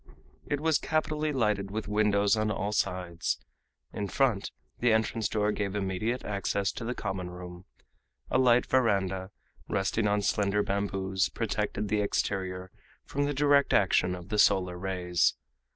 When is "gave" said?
5.51-5.75